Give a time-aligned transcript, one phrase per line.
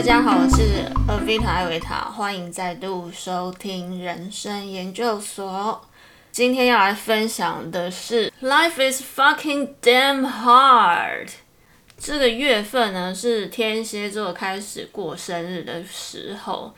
[0.00, 5.78] 大家好，我是 Avita 艾维塔，欢迎再度收听人生研究所。
[6.32, 11.28] 今天要来分享的是 Life is fucking damn hard。
[11.98, 16.72] 这个月份呢是天蝎座开始过生日的时候，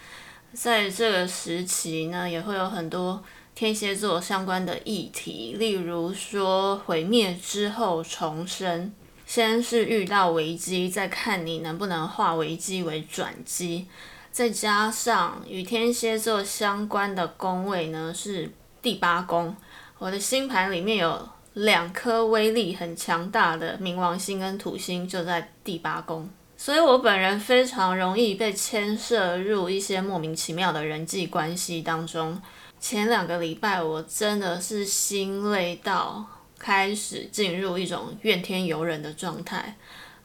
[0.53, 3.23] 在这个时期呢也会有很多
[3.55, 8.93] 天蝎座相关的议题，例如说毁灭之后重生。
[9.35, 13.87] 先是遇到危机，再看你能不能化危机为转机。
[14.31, 19.57] 再加上与天蝎座相关的宫位呢，是第八宫。
[19.97, 26.29] 我的星盘里面有两颗威力很强大的冥王星跟土星，就在第八宫。
[26.59, 32.39] 所以我本人非常容易被牵涉入一些莫名其妙的人际关系当中。
[32.79, 36.27] 前两个礼拜，我真的是心累到。
[36.63, 39.77] 开始进入一种怨天尤人的状态，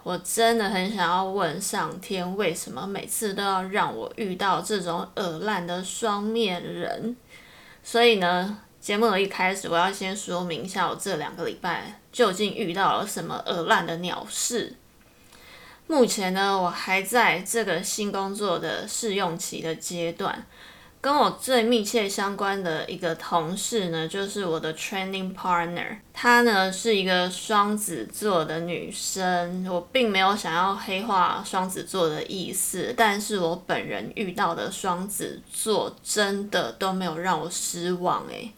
[0.03, 7.15] 我真的很想要问上天，为什么每次都要让我遇到这种恶烂的双面人？
[7.83, 14.75] 所以呢，节目的一开始，我要先说明一下，我这两个礼拜究竟遇到了什么恶烂的鸟事。
[15.87, 20.45] 目前呢，我还在这个新工作的试用期的阶段。
[20.99, 25.97] 跟我最密切相关的一个同事呢，就是我的 training partner。
[26.11, 29.65] 她呢是一个双子座的女生。
[29.69, 38.51] 我并没有想要黑化双子座的意思，但是我本人遇到的双子座真的都没有让我失望诶。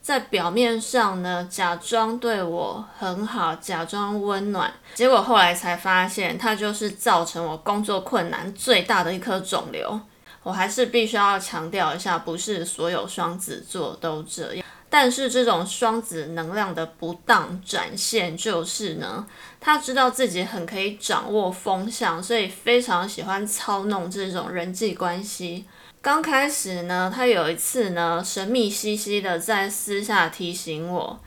[0.00, 10.00] 在表面上呢，假装对我很好，假装温暖，结果后来才发现，他就是造成我工作困难最大的一颗肿瘤。
[10.42, 14.66] 我还是必须要强调一下，不是所有双子座都这样。
[14.90, 19.26] 但是这种双子能量的不当展现，就是呢，
[19.58, 25.64] 他知道自己很可以掌握风向，所以非常喜欢操弄这种人际关系。
[26.02, 31.20] 刚开始呢，他有一次呢，神秘兮兮的在私下提醒我，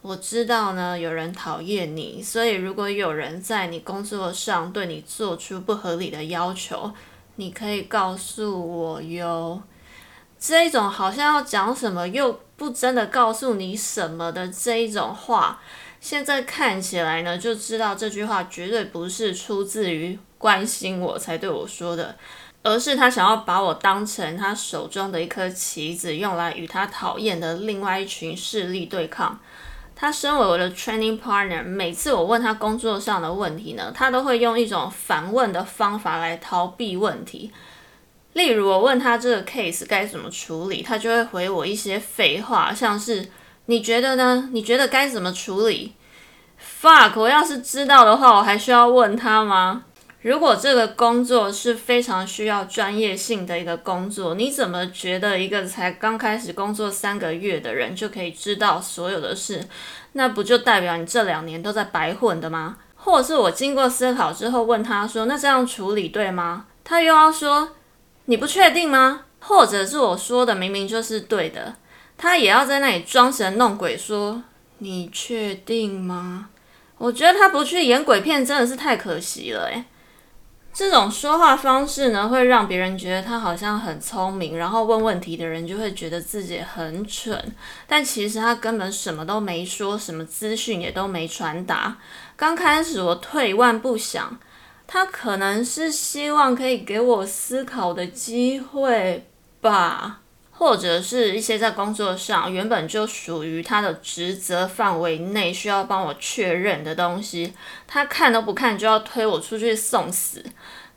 [0.00, 6.92] 我知道呢，有人讨厌你，所以如果有人在你工作上对你做出不合理的要求。
[7.42, 9.60] 你可以告诉我哟，
[10.38, 15.60] 这一种好像要讲什么又不真的告诉你什么的这一种话，
[16.00, 22.14] 现在看起来呢，就知道这句话绝对不是出自于关心我才对我说的，
[22.62, 29.36] 而是他想要把我当成他手中的一颗棋子，用来与他讨厌的另外一群势力对抗。
[30.02, 37.52] 他身为我的 training partner，每次我问他工作上的问题呢，他都会用一种反问的方法来逃避问题。
[38.32, 43.28] 例如，我问他这个 case 该怎么处理，他就会回我一些废话，像是
[43.66, 44.48] “你觉得呢？
[44.50, 45.94] 你觉得该怎么处理
[46.60, 47.12] ？”Fuck！
[47.20, 49.84] 我要是知道的话，我还需要问他吗？
[50.22, 59.68] 如果这个工作是非常需要专业性的一个工作，你怎么觉得一个才刚开始工作三个月的人就可以知道所有的事？
[60.12, 62.78] 那不就代表你这两年都在白混的吗？
[62.94, 67.70] 或者是我经过思考之后问他说：“那这样处理对吗？”他又要说
[68.26, 71.74] ：“你不确定吗？”或者是我说的明明就是对的，
[72.16, 74.40] 他也要在那里装神弄鬼说
[74.78, 76.50] ：“你确定吗？”
[76.98, 79.84] 我觉得他不去演鬼片真的是太可惜了，诶。
[80.72, 87.54] 这种说话方式呢，会让别人觉得他好像很聪明，然后问问题的人就会觉得自己很蠢，
[87.86, 91.98] 但其实他根本什么都没说，什么资讯也都没传达。
[92.36, 94.38] 刚开始我退一万步想，
[94.86, 99.28] 他可能是希望可以给我思考的机会
[99.60, 100.21] 吧。
[100.52, 107.52] 或者是一些在工作上原本就属于他的职责范围内需要帮我确认的东西，
[107.86, 110.44] 他看都不看就要推我出去送死。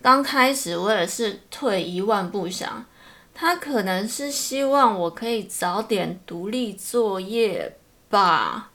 [0.02, 2.86] 刚开始我也是退一万步想，
[3.34, 7.78] 他可能是希望我可以早点独立作业
[8.10, 8.70] 吧。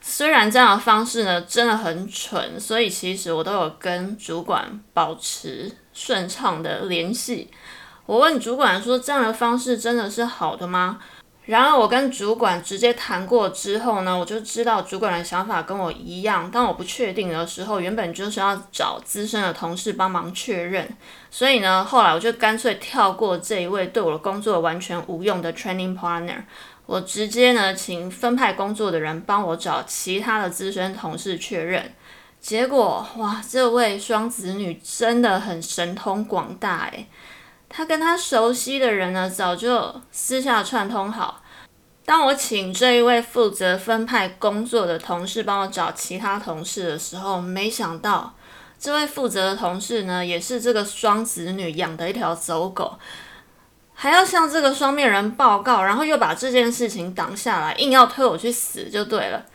[0.00, 7.50] 虽然这样的方式呢真的很蠢，所以其实我都有跟主管保持顺畅的联系。
[8.06, 10.98] 我问主管说：“这样的方式真的是好的吗？”
[11.46, 16.48] 然而我跟主管直接谈过之后呢，我就知道主管的想法跟我一样。
[16.48, 20.88] 当我不确定的时候，原本就是要找资深的同事帮忙确认。
[21.32, 26.42] 所以呢，后来我就干脆跳过这一位对我的工作完全无用的 training partner，
[26.86, 31.92] 我直接呢请分派工作的人帮我找其他的资深同事确认。
[32.40, 37.06] 结果哇，这位双子女真的很神通广大诶。
[37.74, 41.42] 他跟他熟悉的人呢，早就私下串通好。
[42.04, 48.34] 当我请这一位负责分派工作的同事帮我找其他同事的时候，没想到
[48.78, 52.98] 这位负责的同事呢，也是这个双子女养的一条走狗，
[53.94, 59.46] 还要向这个双面人报告，然后又把这件事情挡下来，硬要推我去死就对了。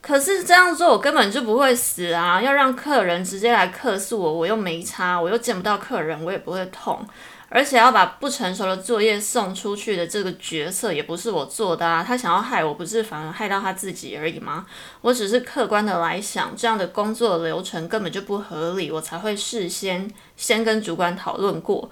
[0.00, 2.40] 可是这样做我根本就不会死啊！
[2.40, 7.04] 要让客人直接来客诉我，我又没差，我又见不到客人，我也不会痛。
[7.48, 12.04] 而且要把不成熟的作业送出去的这个决策也不是我做的啊！
[12.06, 14.66] 他想要害我，不是反而害到他自己而已吗？
[15.00, 21.90] 我只是客观的来想，这样的工作流程根本就不合理，我才会事先先跟主管讨论过。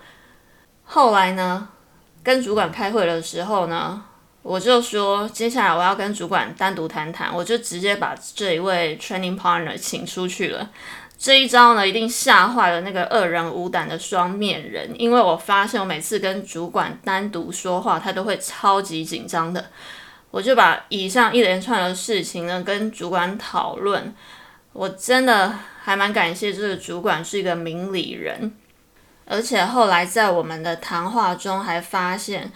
[0.82, 1.68] 后来呢，
[2.22, 4.04] 跟主管开会的时候呢？
[4.42, 10.68] 我就说，接下来我要跟主管单独谈谈，我就直接把这一位 training partner 请出去了。
[11.24, 19.70] 这一招呢，一定吓坏了那个恶人无胆的双面人，因为我发现我每次跟主管单独说话，他都会超级紧张的。
[20.30, 24.14] 我就把以上一连串的事情呢跟主管讨论，
[24.74, 25.50] 我真的
[25.82, 28.52] 还蛮感谢这个主管是一个明理人，
[29.24, 32.52] 而且后来在我们的谈话中还发现。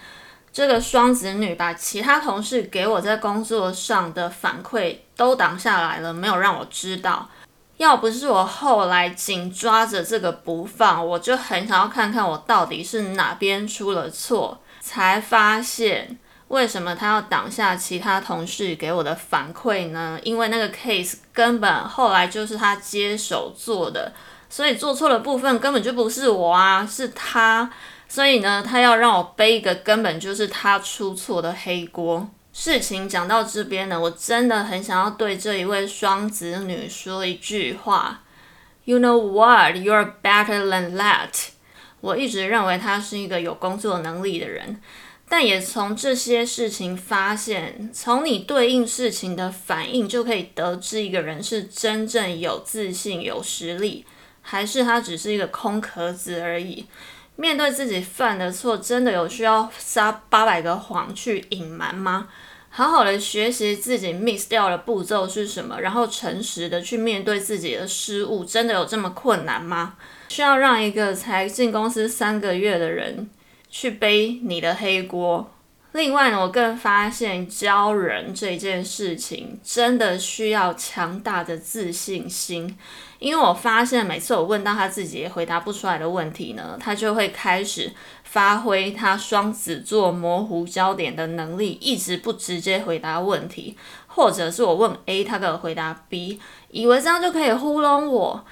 [0.51, 7.29] 这个双子女把其他同事给我在工作上的反馈都挡下来了，没有让我知道。
[7.79, 14.59] 要不是我后来紧抓着这个不放，我就很想要看看我到底是哪边出了错。
[14.81, 16.17] 才发现
[16.49, 20.19] 为什么他要挡下其他同事给我的反馈呢？
[20.23, 24.11] 因为那个 case 根本后来就是他接手做的，
[24.49, 27.71] 所以做错的部分根本就不是我啊，是他。
[28.09, 32.27] 所以呢，他要让我背一个根本就是他出错的黑锅。
[32.61, 38.21] 事情讲到这边呢，我真的很想要对这一位双子女说一句话
[38.83, 39.77] ：You know what?
[39.77, 41.29] You're better than that。
[42.01, 44.81] 我一直认为他是一个有工作能力的人，
[45.29, 54.05] 但也从这些事情发现，从你对应事情的反应就可以得知一个人是真正有自信、有实力，
[54.41, 56.85] 还是他只是一个空壳子而已。
[57.37, 62.27] 面对自己犯的错，真的有需要撒八百个谎去隐瞒吗？
[62.79, 69.95] 好好的学习自己 miss 掉的步骤是什么，然后诚实的去面对自己的失误，真的有这么困难吗？
[70.29, 73.29] 需要让一个才进公司三个月的人
[73.69, 75.51] 去背你的黑锅？
[75.93, 82.77] 另外呢，我更发现教人这件事情真的需要强大的自信心，
[83.17, 87.91] 因为我发现每次我问到他自己也回答不出来的问题呢，他就会开始
[88.23, 93.75] 发挥他双子座模糊焦点的能力，一直不直接回答问题，
[94.05, 96.39] 或者是我问 A，他给我回答 B，
[96.69, 98.45] 以为这样就可以糊弄我。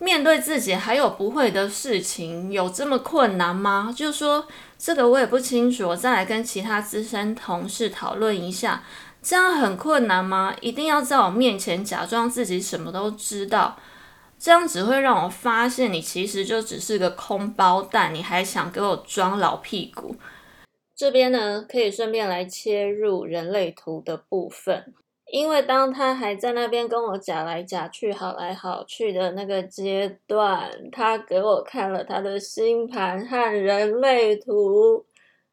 [0.00, 3.92] 面对自己还有不会的事情，有这么困难吗？
[3.94, 4.46] 就说
[4.78, 8.84] 这个我也不清楚，我再来跟其他资深同事讨论一下。
[9.20, 10.54] 这样很困难吗？
[10.60, 13.76] 一定要在我面前假装自己什么都知道，
[14.38, 20.14] 这样只会让我发现你其实就只是个空包蛋，你还想给我装老屁股？
[20.94, 24.94] 这边呢，可以顺便来切入人类图的部分。
[25.30, 35.04] 因为当他还在那边跟我假来假去、好来好去的那个阶段，他给我看了他的星盘和人类图。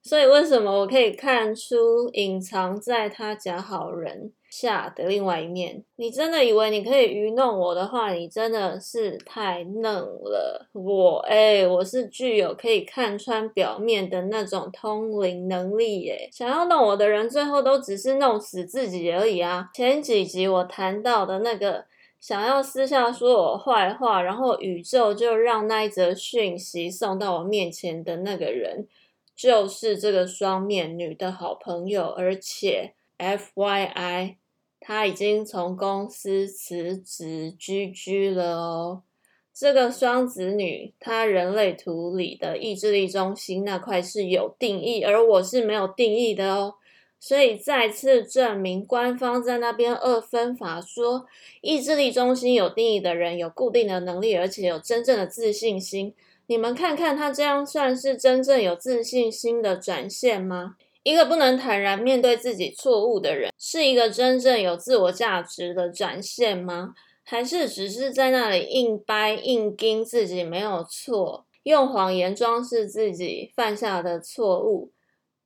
[0.01, 5.84] 所以，为什么我可以看出隐藏在他假好人下的另外一面？
[5.98, 10.68] 你真的以为你可以愚弄我的话，你真的是太嫩了。
[10.72, 16.30] 我哎，我是具有可以看穿表面的那种通灵能力耶。
[16.32, 19.70] 想要弄我的人，最后都只是弄死自己而已啊。
[19.74, 21.84] 前几集我谈到的那个
[22.22, 28.88] 想要私下说我坏话，然后宇宙就让那一则讯息送到我面前的那个人。
[29.38, 34.38] 就是这个双面女的好朋友，而且 F Y I，
[34.88, 39.01] 他已经从公司辞职居居了哦。
[39.51, 46.75] 这个双子女，她人类图里的意志力中心那块是有定义，而我是没有定义的哦。
[47.20, 51.25] 所以再次证明，官方在那边二分法说，
[51.62, 56.13] 意志力中心有定义的人有固定的能力，而且有真正的自信心。
[56.46, 60.75] 你们看看他这样算是真正有自信心的展现吗？
[61.06, 66.96] 一个不能坦然面对自己错误的人，是一个真正有自我价值的展现吗？
[67.24, 74.92] 还是只是在那里硬掰硬盯自己没有错，用谎言装饰自己犯下的错误？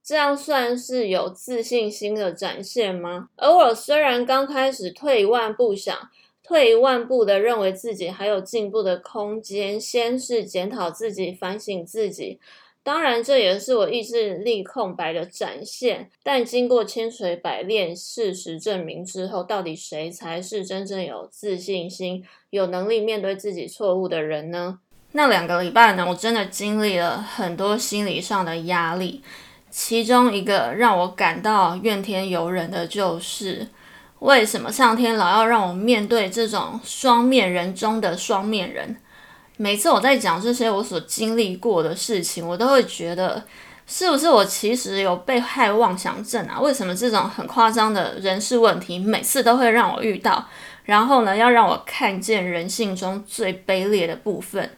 [0.02, 3.28] 这样算是有自信心的展现吗？
[3.36, 6.10] 而我虽然刚开始退一万步想。
[6.42, 12.40] 退一万步的认为自己还有进步的空间，先是检讨自己、反省自己，
[12.90, 16.10] 当然，这也是我意志力空白的展现。
[16.24, 24.80] 但经过千锤百炼，事实证明之后，到底谁才是真正有自信心、有能力面对自己错误的人呢？
[25.12, 29.22] 那两个礼拜呢，我真的经历了很多心理上的压力。
[29.70, 33.68] 其中一个让我感到怨天尤人的就是，
[34.18, 38.98] 为什么上天老要让我面对这种双面人中的双面人？
[39.62, 43.44] 每次我在讲这些我所经历过的事情，我都会觉得，
[43.86, 46.58] 是不是我其实有被害妄想症啊？
[46.62, 50.48] 为什么这种很夸张的人事问题，每次都会让我遇到？
[50.86, 54.70] 然后呢，要让我看见人性中最卑劣的部分。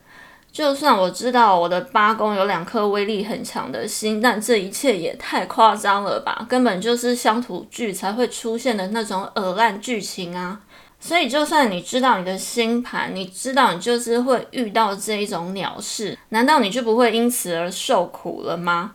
[0.51, 6.43] 就算我知道我的八宫有两颗威力很强的心，但这一切也太夸张了吧？
[6.49, 10.59] 根本就是乡土剧才会出现的那种恶烂剧情啊！
[11.03, 18.93] 所以，就算你知道你的星盘，你知道你就是会遇到这一种鸟事，难道你就不会因此而受苦了吗？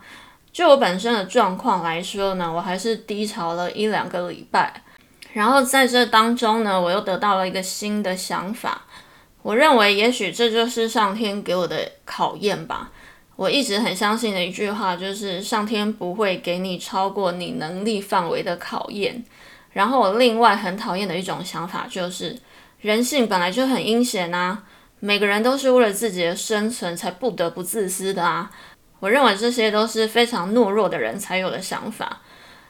[0.52, 4.82] 就我本身的状况来说呢，我还是低潮了一两个礼拜，
[5.32, 8.82] 然后在这当中呢，我又得到了一个新的想法。
[9.42, 12.92] 我认为，也许这就是上天给我的考验吧。
[13.34, 19.24] 我一直很相信的一句话就是，上天不会给你超过你能力范围的考验。
[19.76, 22.34] 然后我另外很讨厌的一种想法就是，
[22.80, 24.62] 人性本来就很阴险啊，
[25.00, 28.50] 每个人都是为了自己的生存才不得不自私的啊。
[29.00, 32.22] 我认为这些都是非常懦弱的人才有的想法。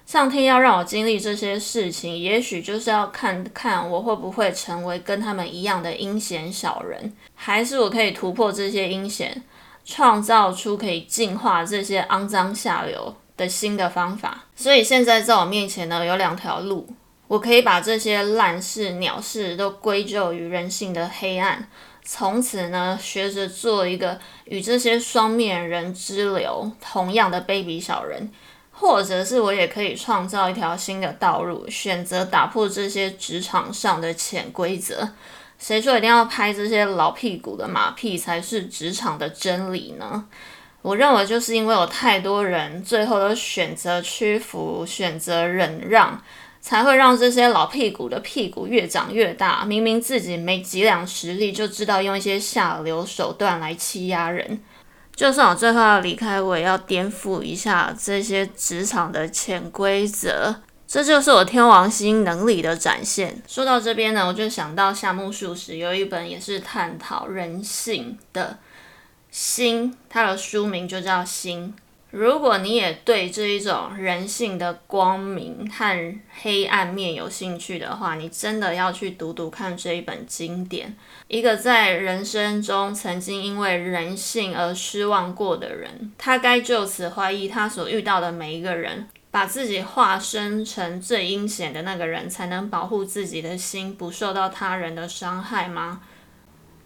[0.05, 9.45] 上天要让我经历这些事情，也许就是要看看我会不会成为跟他们一样的阴险小人，还是我可以突破这些阴险，
[9.85, 13.15] 创造出可以净化这些肮脏下流。
[13.37, 16.88] 的新的方法，所以现在在我面前呢有两条路，
[17.28, 21.69] 我可以把这些烂事、鸟事都归咎于人性的黑暗，
[22.05, 28.31] 从此呢学着做一个与这些双面人之流同样的卑鄙小人，
[28.73, 35.11] 或者是我也可以创造一条新的道路，选择打破这些职场上的潜规则。
[35.59, 40.26] 谁说一定要拍这些老屁股的马屁才是职场的真理呢？
[40.87, 46.23] 我认为，就是因为有太多人最后都选择屈服、选择忍让，
[46.61, 49.64] 才会让这些老屁股的屁股越长越大。
[49.64, 54.61] 明明自己没几两实力，就知道用一些下流手段来欺压人。
[55.12, 60.55] 就算我最后要离开，我也要颠覆一下这些职场的潜规则。
[60.87, 63.43] 这就是我天王星能力的展现。
[63.49, 68.59] 说到这边呢，我就想到夏目漱石有一本也是探讨人性的。
[69.38, 71.75] 心，它的书名就叫心。
[72.11, 80.97] 如果你也对这一种人性的光明和黑暗面有兴趣的话，你真的要去读读看这一本经典。
[81.28, 96.00] 一个在人生中曾经因为人性而失望过的人，他该就此怀疑他所遇到的每一个人，把自己化身成最阴险的那个人，才能保护自己的心不受到他人的伤害吗？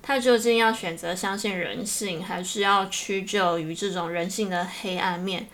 [0.03, 5.49] 他究竟要选择相信人性，还是要屈就于这种人性的黑暗面？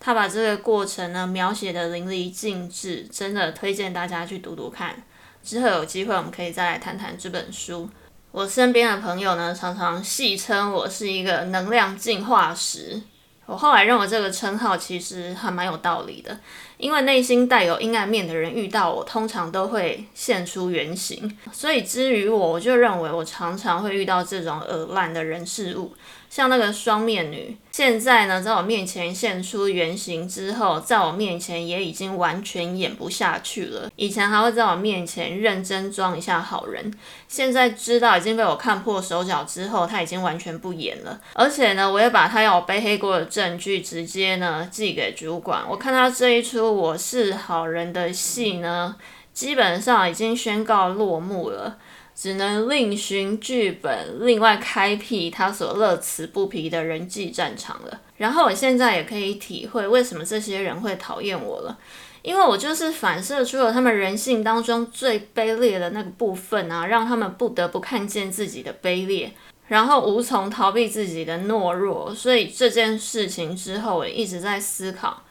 [0.00, 4.96] 他把这个过程呢描写的淋漓尽致，真的推荐大家去读读看。
[5.42, 7.88] 之后有机会我们可以再来谈谈这本书。
[8.32, 13.00] 我身边的朋友呢常常戏称我是一个能量进化石。
[13.46, 16.38] 我后来认为这个称号其实还蛮有道理的。
[16.78, 21.38] 因为内心带有阴暗面的人遇到我，通常都会现出原形。
[21.52, 25.94] 所以至于我，我就认为我常常会遇到这种恶烂的人事物。
[26.28, 33.90] 像那个双面女，现在呢，在我面前现出原形之后，在我面前也已经完全演不下去了。
[33.96, 36.92] 以前还会在我面前认真装一下好人，
[37.28, 41.18] 现在知道已经被我看破手脚之后，他已经完全不演了。
[41.32, 45.62] 而且呢，我也把他要我背黑锅的证据直接呢寄给主管。
[45.66, 48.96] 我看他这一出我是好人的戏呢，
[49.32, 51.78] 基本上已经宣告落幕了。
[52.14, 58.00] 只能另寻剧本，另外开辟他所乐此不疲的人际战场了。
[58.18, 61.76] 然后我现在也可以体会为什么这些人会讨厌我了，
[62.22, 69.32] 因为我就是反射出了他们人性当中最卑劣的那个部分啊，让他们不得不看见自己的卑劣，
[69.66, 72.14] 然后无从逃避自己的懦弱。
[72.14, 75.24] 所以这件事情之后，我一直在思考，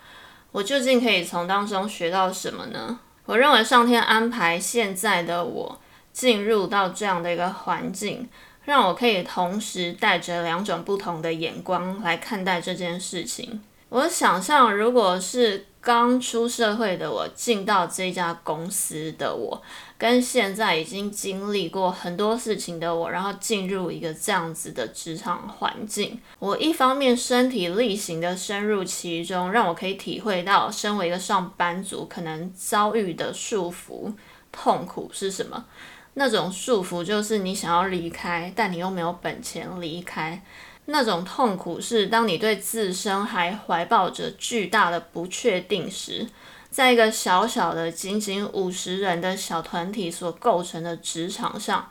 [0.52, 3.00] 我究竟可以从当中学到什么呢？
[3.26, 5.80] 我认为上天安排现在的我。
[6.12, 8.28] 进入到这样的一个环境，
[8.66, 13.62] 让我可以同时带着两种不同的眼光来看待这件事情。
[13.90, 19.62] 我想象，如果是刚出社会的我进到这家公司的我，
[19.98, 34.14] 跟现在已经经历过很多事情的我，然后进入一个这样子的职场环境，我一方面身体力行的深入其中，让我可以体会到身为一个上班族可能遭遇的束缚、
[34.54, 35.66] 痛苦是什么。
[36.14, 40.42] 那种束缚就是你想要离开，但你又没有本钱离开。
[40.86, 46.28] 那种痛苦是，当你对自身还怀抱着巨大的不确定时，
[46.70, 51.88] 在一个小小的、仅仅五十人的小团体所构成的职场上，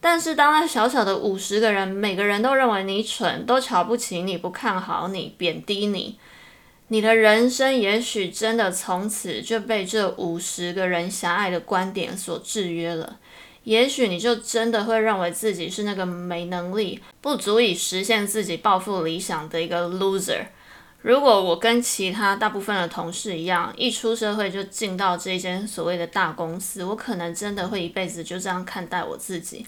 [0.00, 6.18] 但是当那小小的五十个人每个人都认为你蠢，都瞧不起你、不看好你、贬低你，
[6.88, 13.18] 你的人生也许真的从此就被这五十个人狭隘的观点所制约了。
[13.64, 20.46] 也许你就真的会认为自己是那个没能力、不足以实现自己抱负理想的一个 loser。
[21.00, 29.66] 如果我跟其他大部分的同事一样，一出社会就进到这间所谓的大公司，我可能真的会一辈子就这样看待我自己。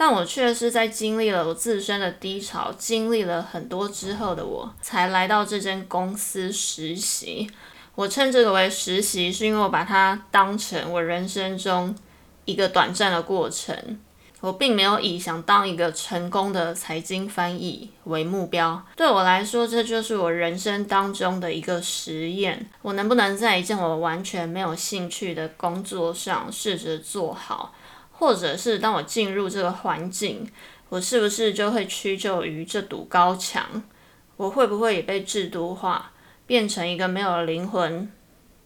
[0.00, 7.50] 但我却是在经历了我自身的低潮，经历了很多之后的我，才来到这间公司实习。
[7.96, 11.92] 我称这个为实习，是因为我把它当成我人生中。
[12.44, 13.76] 一个短暂的过程，
[14.40, 18.82] 我并没有以想当一个成功的财经翻译为目标。
[18.96, 27.74] 对我来说，这就是我人生当中的一个实验：我能不能在一件我完全没有兴趣的工作上试着做好，
[28.18, 30.50] 或者是当我进入这个环境，
[30.88, 33.82] 我是不是就会屈就于这堵高墙？
[34.36, 36.10] 我会不会也被制度化，
[36.46, 38.10] 变成一个没有灵魂、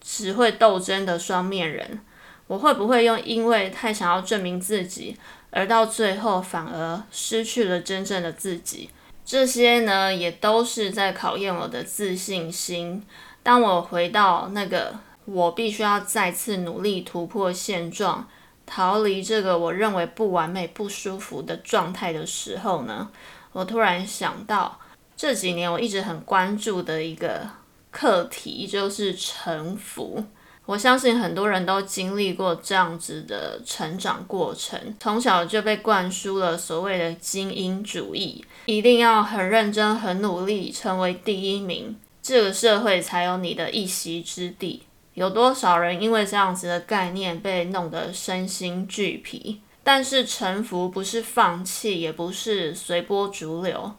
[0.01, 1.99] 只会斗争的双面人？
[2.47, 5.17] 我会不会用因为太想要证明自己，
[5.51, 8.89] 而到最后反而失去了真正的自己？
[9.23, 13.01] 这些呢，也都是在考验我的自信心。
[13.41, 18.27] 当我回到那个我必须要再次努力突破现状，
[18.75, 23.07] 逃离这个我认为不完美、不舒服的状态的时候呢，
[23.51, 24.79] 我突然想到
[25.15, 27.47] 这几年我一直很关注的一个
[27.91, 30.23] 课题，就是臣服。
[30.65, 44.81] 我相信很多人都经历过这样子的成长过程，从小就被灌输了所谓的精英主义，一定要很认真、很努力，成为第一名，这个社会才有你的一席之地。
[45.13, 49.61] 有多少人因为这样子的概念被弄得身心俱疲？
[49.83, 53.93] 但是臣服不是放弃，也不是随波逐流。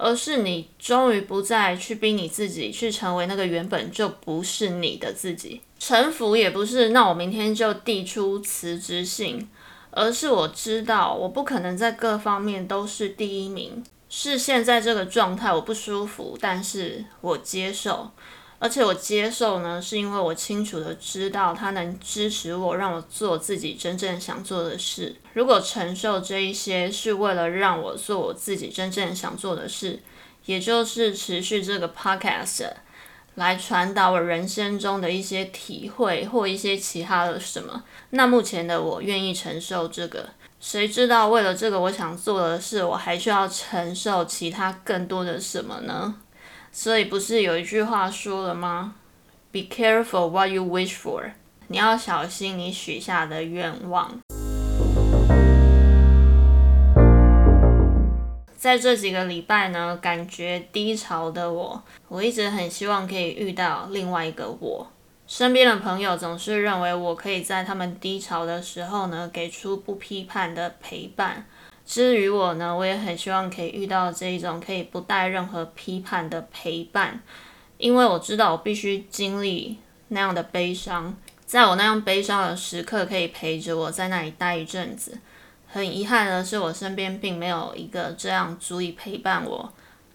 [0.00, 9.48] 而是你终于不再去逼你自己去成为那个原本就不是你的自己，臣服也不是那我明天就递出辞职信，
[9.90, 18.12] 而是我知道我不可能在各方面都是第一名，是现在这个状态我不舒服，但是我接受。
[18.60, 25.14] 而且我接受呢，是因为我清楚的知道他能支持我，让我做自己真正想做的事。
[25.34, 30.00] 如果承受这一些是为了让我做我自己真正想做的事，
[30.46, 32.68] 也就是持续这个 podcast
[33.36, 40.30] 来传达我人生中的一些体会或一些其他的什么，那目前的我愿意承受这个。
[40.58, 46.16] 谁知道为了这个我想做的事，我还需要承受其他更多的什么呢？
[46.70, 48.94] 所以不是有一句话说了吗
[49.50, 51.32] ？Be careful what you wish for。
[51.66, 54.18] 你要小心你许下的愿望。
[58.56, 64.86] 在这几个礼拜呢，感觉低潮的我，我一直很希望可以遇到另外一个我。
[65.26, 71.46] 身边的朋友总是认为我可以在他们低潮的时候呢，给出不批判的陪伴。
[71.88, 77.18] 至于我呢，我也很希望可以遇到这一种可以不带任何批判的陪伴，
[77.78, 85.18] 因为我知道我必须经历那样的悲伤，在我那样悲伤的时刻，可以陪着我在那里待一阵子。
[85.66, 89.72] 很遗憾的是，我身边并没有一个这样足以陪伴我、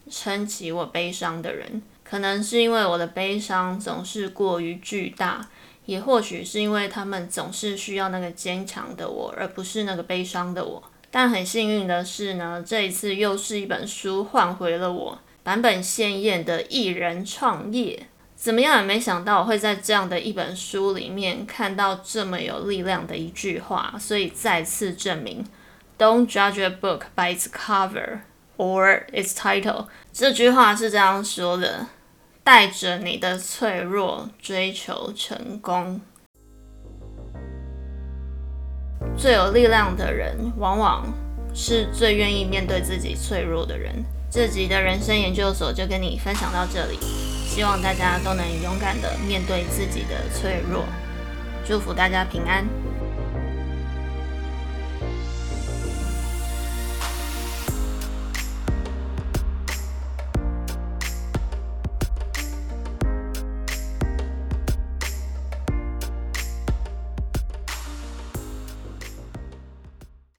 [0.07, 1.81] 撑起我悲伤的人。
[2.03, 5.43] 可能是因为我的悲伤总是过于巨大，
[5.87, 10.83] 也或许是因为他们总是需要那个坚强的我，而不是那个悲伤的我。
[11.15, 18.07] 但很幸运的是呢，这一次又是一本书换回了我版本鲜艳的艺人创业。
[18.35, 25.45] 怎么样也没想到我会在这样的一本书里面看到这么有力量的一句话，所以再次证明
[25.99, 28.21] ：Don't judge a book by its cover
[28.57, 29.85] or its title。
[30.11, 31.85] 这句话是这样说的：
[32.43, 36.01] 带着你的脆弱追求成功。
[39.17, 41.05] 最有力量的人，往往
[41.53, 43.93] 是最愿意面对自己脆弱的人。
[44.29, 46.97] 这集的人生研究所就跟你分享到这里。
[46.99, 50.83] 希望大家都能勇敢的面对自己的脆弱，
[51.65, 52.65] 祝福大家平安。